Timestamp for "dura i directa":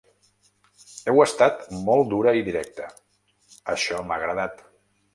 2.15-2.91